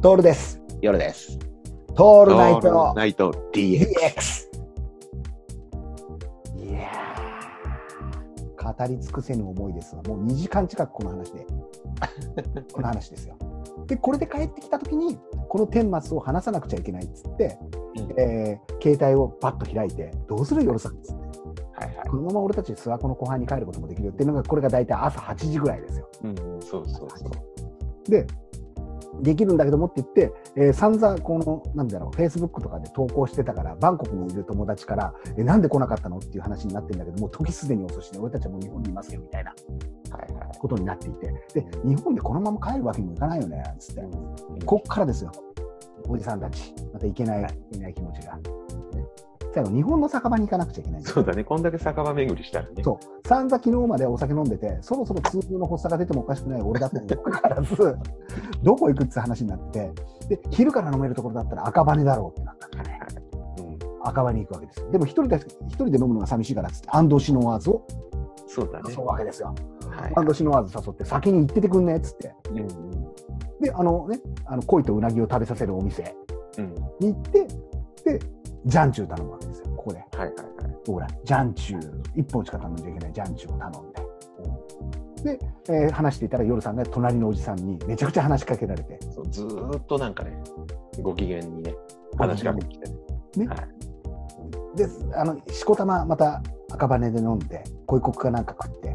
[0.00, 0.62] トールです。
[0.80, 1.40] 夜です。
[1.96, 4.46] トールナイトナイト DX。
[6.56, 10.02] いやー語り尽くせぬ思いですわ。
[10.04, 11.44] もう2時間近くこの話で。
[12.72, 13.36] この話ですよ。
[13.88, 17.58] で、これで帰ってきたときに、この顛末を話さなくちゃいけないっつって、
[17.96, 21.22] うんえー携帯をパッと開いて、どうする夜さんっつって。
[21.72, 22.08] はいはい。
[22.08, 26.08] このまま俺たち諏訪湖の湖畔に帰ることもできるよっていうのが、これが大体朝8時ぐらいですよ。
[26.22, 28.08] うん、そうそうそう。
[28.08, 28.24] で、
[29.20, 39.54] できるんだけどもって言って、えー、散々この、なんだろう、フェイスブックとかで投稿してたから、バンコクにいる友達から、えなんで来なかったのっていう話になってるんだけど、もう時すでに遅しで、俺たちはもう日本にいますよみたいな
[40.10, 40.58] はいはい。
[40.58, 44.02] ことになっていて、で、日本でこのまま帰るわけにもいかないよね、つって。
[44.64, 45.32] こっからですよ、
[46.08, 48.36] おじさんたち、またいけない、いけない気持ちが。
[48.36, 48.42] ね
[49.54, 51.42] 最後、日本の酒場に行かなくちゃいけないそうだね。
[51.42, 52.82] こんだけ酒場巡りしたらね。
[52.82, 57.74] そう、散々昨日までお酒飲んでて、そろそろ痛風の発作が出てもおかしくない俺だったにもかかわらず、
[58.62, 59.92] どこ行くって話になって、
[60.28, 63.00] で、昼から飲めるところだったら赤羽だろうってなったからね。
[63.58, 64.90] うん、赤羽に行くわけですよ。
[64.90, 65.36] でも一人で、
[65.68, 67.86] 一人で飲むのが寂しいからっつって、アンドシノワーズを
[68.46, 68.90] そうだね。
[68.90, 69.54] 誘うわけですよ。
[69.90, 72.34] はいアンドシノワーズ誘って、先に行っててくんねっつって。
[72.50, 72.68] うんうん
[73.60, 76.14] で、あのね、あの鯉とうなぎを食べさせるお店
[76.58, 76.74] うん。
[77.00, 77.46] に行って、
[78.04, 78.20] で、
[78.64, 79.98] ジャンチュー頼むわけですよ、ここで。
[79.98, 80.76] はいはいはい。
[80.86, 84.07] 僕ら、ジャンチュー、一本しか頼んじゃいけないジャンチューを頼んで。
[85.22, 85.38] で、
[85.68, 90.32] えー話していたら、夜さんが隣のおじさんにめちゃくちゃ話しかけられて、そうずーっとなんかね、
[91.02, 91.74] ご機嫌にね、
[92.16, 92.96] 話しかけてきてね。
[93.36, 94.76] ねはい。
[94.76, 98.87] で、あの、しこたままた赤羽で飲んで、恋国かなんか食って、